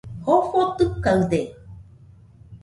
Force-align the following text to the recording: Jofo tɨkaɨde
Jofo 0.25 0.61
tɨkaɨde 0.77 1.39